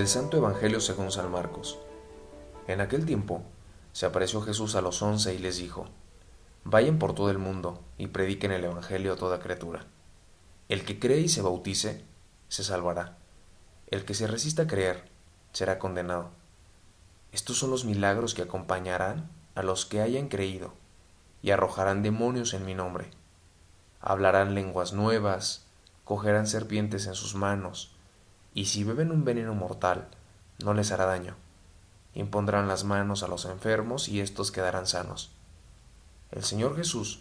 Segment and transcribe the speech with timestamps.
[0.00, 1.78] Del Santo Evangelio según San Marcos.
[2.66, 3.42] En aquel tiempo
[3.92, 5.90] se apareció Jesús a los once y les dijo,
[6.64, 9.84] Vayan por todo el mundo y prediquen el Evangelio a toda criatura.
[10.70, 12.02] El que cree y se bautice,
[12.48, 13.18] se salvará.
[13.88, 15.04] El que se resista a creer,
[15.52, 16.30] será condenado.
[17.30, 20.72] Estos son los milagros que acompañarán a los que hayan creído,
[21.42, 23.10] y arrojarán demonios en mi nombre.
[24.00, 25.66] Hablarán lenguas nuevas,
[26.04, 27.94] cogerán serpientes en sus manos,
[28.54, 30.08] y si beben un veneno mortal,
[30.62, 31.36] no les hará daño.
[32.14, 35.30] Impondrán las manos a los enfermos y éstos quedarán sanos.
[36.30, 37.20] El Señor Jesús,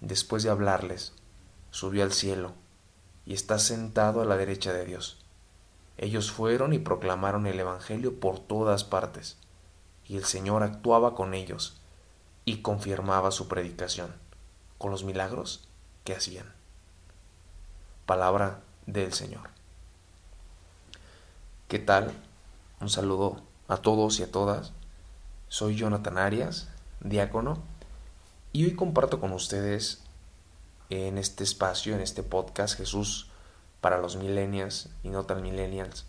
[0.00, 1.12] después de hablarles,
[1.70, 2.52] subió al cielo
[3.26, 5.18] y está sentado a la derecha de Dios.
[5.98, 9.36] Ellos fueron y proclamaron el Evangelio por todas partes,
[10.06, 11.80] y el Señor actuaba con ellos
[12.44, 14.12] y confirmaba su predicación
[14.78, 15.68] con los milagros
[16.02, 16.52] que hacían.
[18.04, 19.51] Palabra del Señor.
[21.72, 22.12] ¿Qué tal?
[22.82, 24.74] Un saludo a todos y a todas.
[25.48, 26.68] Soy Jonathan Arias,
[27.00, 27.62] diácono,
[28.52, 30.02] y hoy comparto con ustedes
[30.90, 33.30] en este espacio, en este podcast Jesús
[33.80, 36.04] para los millennials y no tan millennials,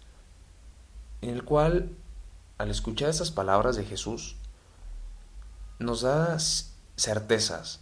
[1.22, 1.95] en el cual
[2.58, 4.36] al escuchar esas palabras de Jesús
[5.80, 6.38] nos da
[6.97, 7.80] certezas.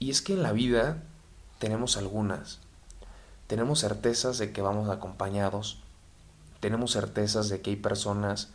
[0.00, 1.04] Y es que en la vida
[1.60, 2.58] tenemos algunas.
[3.46, 5.85] Tenemos certezas de que vamos acompañados,
[6.66, 8.48] tenemos certezas de que hay personas,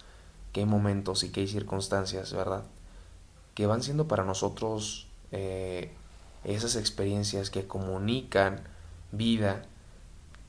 [0.51, 2.63] que hay momentos y que hay circunstancias, ¿verdad?
[3.55, 5.93] Que van siendo para nosotros eh,
[6.43, 8.59] esas experiencias que comunican
[9.13, 9.61] vida,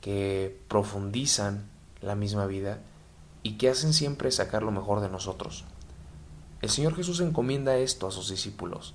[0.01, 1.63] que profundizan
[2.01, 2.81] la misma vida
[3.43, 5.63] y que hacen siempre sacar lo mejor de nosotros.
[6.61, 8.93] El Señor Jesús encomienda esto a sus discípulos,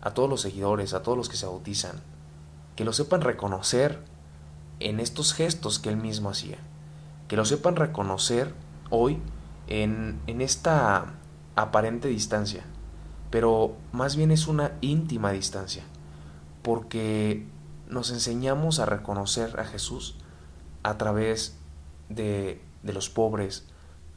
[0.00, 2.00] a todos los seguidores, a todos los que se bautizan,
[2.76, 4.02] que lo sepan reconocer
[4.78, 6.56] en estos gestos que Él mismo hacía
[7.30, 8.52] que lo sepan reconocer
[8.90, 9.20] hoy
[9.68, 11.14] en, en esta
[11.54, 12.64] aparente distancia,
[13.30, 15.84] pero más bien es una íntima distancia,
[16.62, 17.46] porque
[17.86, 20.16] nos enseñamos a reconocer a Jesús
[20.82, 21.56] a través
[22.08, 23.64] de, de los pobres,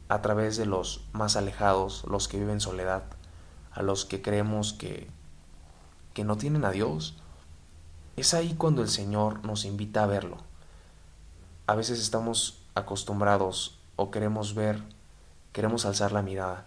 [0.08, 3.04] a través de los más alejados, los que viven soledad,
[3.70, 5.08] a los que creemos que,
[6.14, 7.16] que no tienen a Dios.
[8.16, 10.38] Es ahí cuando el Señor nos invita a verlo.
[11.68, 14.82] A veces estamos acostumbrados o queremos ver,
[15.52, 16.66] queremos alzar la mirada.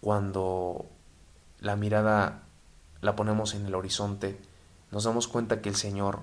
[0.00, 0.86] Cuando
[1.60, 2.42] la mirada
[3.00, 4.40] la ponemos en el horizonte,
[4.90, 6.20] nos damos cuenta que el Señor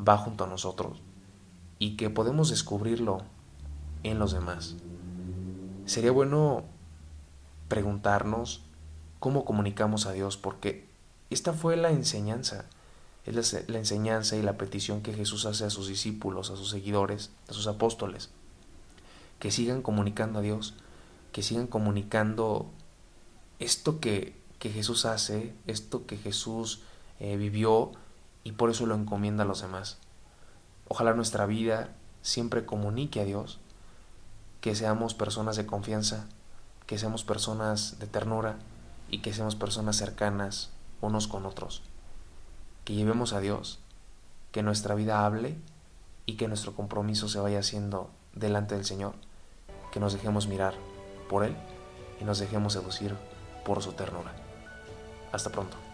[0.00, 1.00] va junto a nosotros
[1.78, 3.22] y que podemos descubrirlo
[4.02, 4.76] en los demás.
[5.86, 6.64] Sería bueno
[7.68, 8.62] preguntarnos
[9.18, 10.88] cómo comunicamos a Dios, porque
[11.30, 12.66] esta fue la enseñanza
[13.26, 17.30] es la enseñanza y la petición que Jesús hace a sus discípulos, a sus seguidores,
[17.48, 18.30] a sus apóstoles.
[19.40, 20.74] Que sigan comunicando a Dios,
[21.32, 22.70] que sigan comunicando
[23.58, 26.82] esto que, que Jesús hace, esto que Jesús
[27.18, 27.92] eh, vivió
[28.44, 29.98] y por eso lo encomienda a los demás.
[30.86, 31.90] Ojalá nuestra vida
[32.22, 33.58] siempre comunique a Dios,
[34.60, 36.28] que seamos personas de confianza,
[36.86, 38.56] que seamos personas de ternura
[39.10, 40.70] y que seamos personas cercanas
[41.00, 41.82] unos con otros
[42.86, 43.80] que llevemos a Dios,
[44.52, 45.58] que nuestra vida hable
[46.24, 49.14] y que nuestro compromiso se vaya haciendo delante del Señor,
[49.90, 50.74] que nos dejemos mirar
[51.28, 51.56] por Él
[52.20, 53.16] y nos dejemos seducir
[53.64, 54.32] por su ternura.
[55.32, 55.85] Hasta pronto.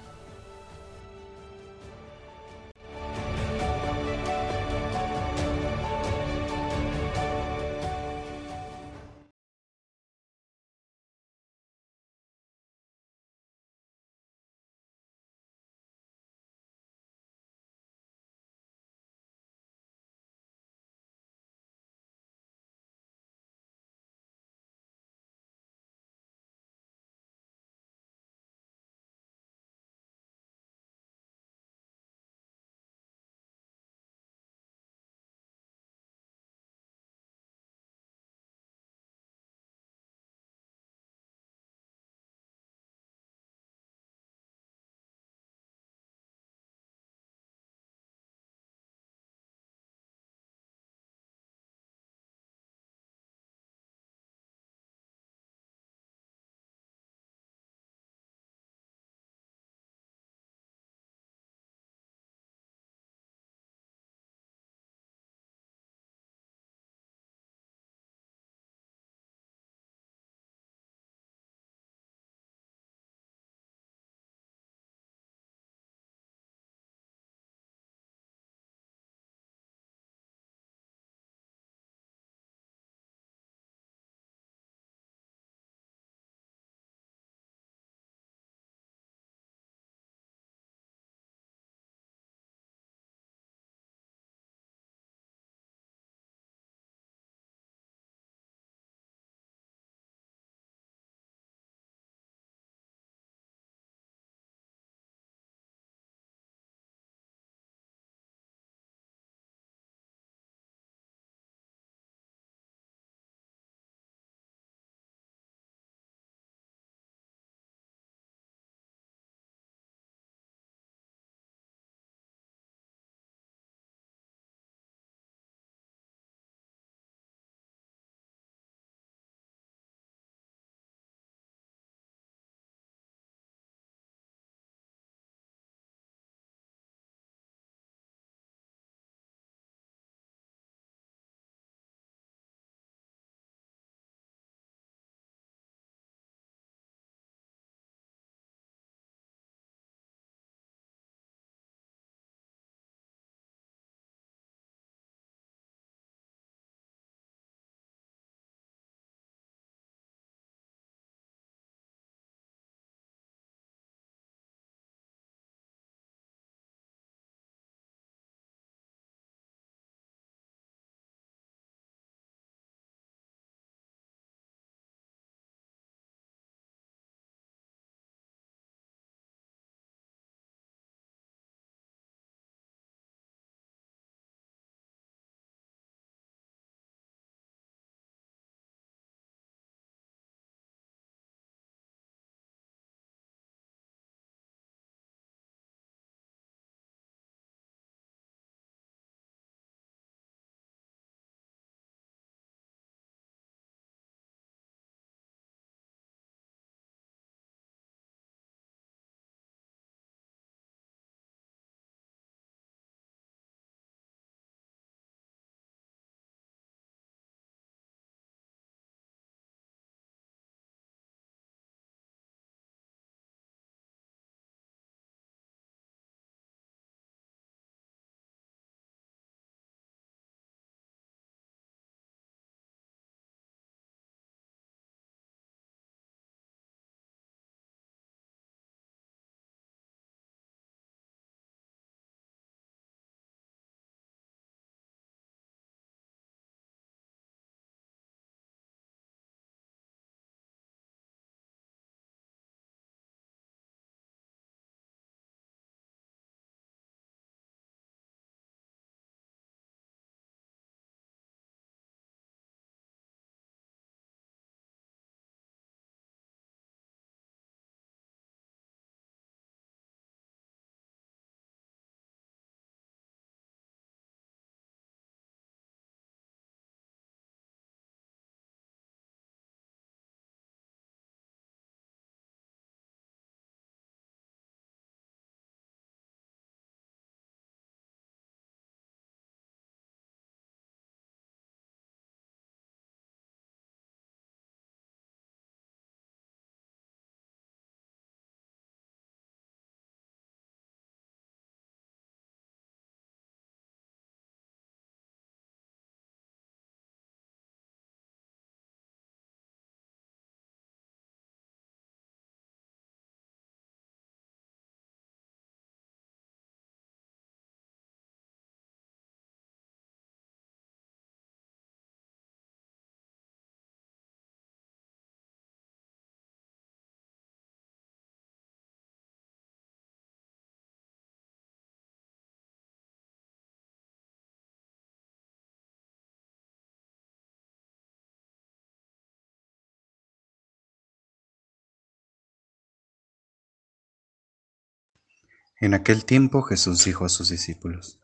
[345.62, 348.00] En aquel tiempo Jesús dijo a sus discípulos,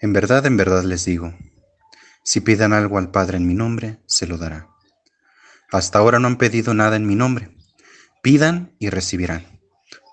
[0.00, 1.32] En verdad, en verdad les digo,
[2.24, 4.68] si pidan algo al Padre en mi nombre, se lo dará.
[5.70, 7.56] Hasta ahora no han pedido nada en mi nombre.
[8.20, 9.60] Pidan y recibirán,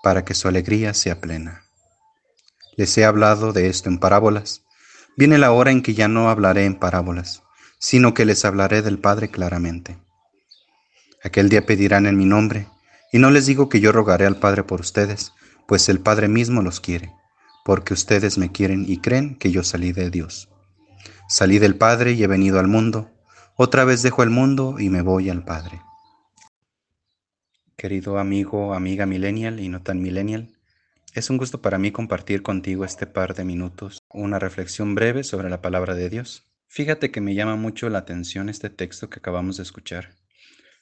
[0.04, 1.64] para que su alegría sea plena.
[2.76, 4.62] Les he hablado de esto en parábolas.
[5.16, 7.42] Viene la hora en que ya no hablaré en parábolas,
[7.80, 9.98] sino que les hablaré del Padre claramente.
[11.24, 12.68] Aquel día pedirán en mi nombre,
[13.12, 15.32] y no les digo que yo rogaré al Padre por ustedes,
[15.66, 17.12] pues el Padre mismo los quiere,
[17.64, 20.48] porque ustedes me quieren y creen que yo salí de Dios.
[21.28, 23.10] Salí del Padre y he venido al mundo,
[23.56, 25.80] otra vez dejo el mundo y me voy al Padre.
[27.76, 30.54] Querido amigo, amiga millennial y no tan millennial,
[31.14, 35.48] es un gusto para mí compartir contigo este par de minutos, una reflexión breve sobre
[35.48, 36.44] la palabra de Dios.
[36.66, 40.16] Fíjate que me llama mucho la atención este texto que acabamos de escuchar.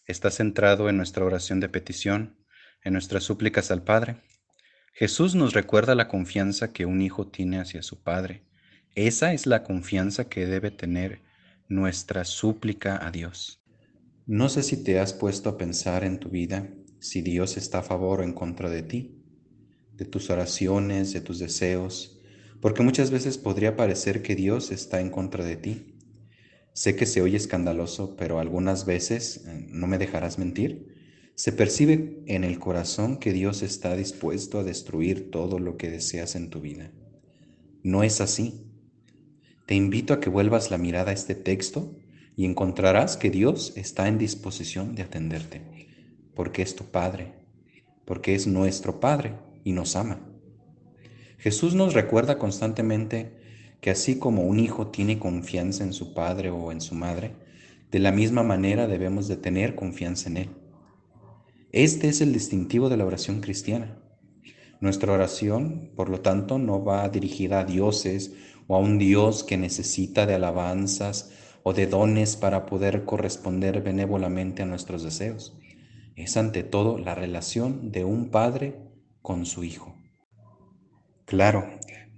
[0.07, 2.39] Está centrado en nuestra oración de petición,
[2.83, 4.17] en nuestras súplicas al Padre,
[4.95, 8.45] Jesús nos recuerda la confianza que un hijo tiene hacia su Padre.
[8.95, 11.23] Esa es la confianza que debe tener
[11.67, 13.63] nuestra súplica a Dios.
[14.27, 16.69] No sé si te has puesto a pensar en tu vida
[17.01, 19.25] si Dios está a favor o en contra de ti,
[19.95, 22.21] de tus oraciones, de tus deseos,
[22.61, 25.97] porque muchas veces podría parecer que Dios está en contra de ti.
[26.75, 31.02] Sé que se oye escandaloso, pero algunas veces, eh, no me dejarás mentir,
[31.35, 36.37] se percibe en el corazón que Dios está dispuesto a destruir todo lo que deseas
[36.37, 36.91] en tu vida.
[37.83, 38.67] No es así.
[39.67, 41.97] Te invito a que vuelvas la mirada a este texto
[42.37, 45.63] y encontrarás que Dios está en disposición de atenderte,
[46.35, 47.33] porque es tu Padre,
[48.05, 49.35] porque es nuestro Padre
[49.65, 50.21] y nos ama.
[51.39, 53.43] Jesús nos recuerda constantemente
[53.81, 57.33] que así como un hijo tiene confianza en su padre o en su madre,
[57.91, 60.51] de la misma manera debemos de tener confianza en Él.
[61.73, 63.97] Este es el distintivo de la oración cristiana.
[64.81, 68.35] Nuestra oración, por lo tanto, no va dirigida a dioses
[68.67, 71.31] o a un Dios que necesita de alabanzas
[71.63, 75.59] o de dones para poder corresponder benévolamente a nuestros deseos.
[76.15, 78.77] Es ante todo la relación de un padre
[79.23, 79.97] con su hijo.
[81.25, 81.65] Claro,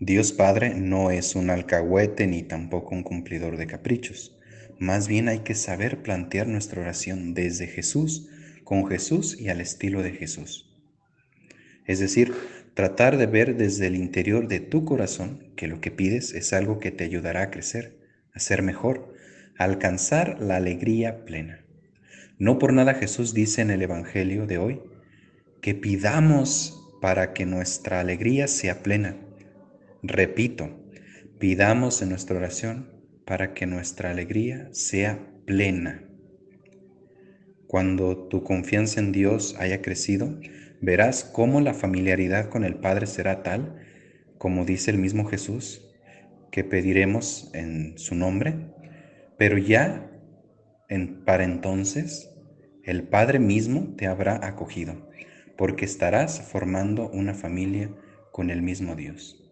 [0.01, 4.37] Dios Padre no es un alcahuete ni tampoco un cumplidor de caprichos.
[4.81, 8.29] Más bien hay que saber plantear nuestra oración desde Jesús
[8.65, 10.71] con Jesús y al estilo de Jesús.
[11.87, 12.33] Es decir,
[12.75, 16.81] tratar de ver desde el interior de tu corazón que lo que pides es algo
[16.81, 17.99] que te ayudará a crecer,
[18.35, 19.15] a ser mejor,
[19.59, 21.65] a alcanzar la alegría plena.
[22.39, 24.81] No por nada Jesús dice en el Evangelio de hoy
[25.61, 29.17] que pidamos para que nuestra alegría sea plena.
[30.03, 30.85] Repito,
[31.39, 32.91] pidamos en nuestra oración
[33.25, 36.03] para que nuestra alegría sea plena.
[37.75, 40.39] Cuando tu confianza en Dios haya crecido,
[40.81, 43.83] verás cómo la familiaridad con el Padre será tal,
[44.39, 45.93] como dice el mismo Jesús,
[46.53, 48.55] que pediremos en su nombre,
[49.39, 50.09] pero ya
[51.25, 52.31] para entonces
[52.85, 55.11] el Padre mismo te habrá acogido,
[55.59, 57.91] porque estarás formando una familia
[58.31, 59.44] con el mismo Dios.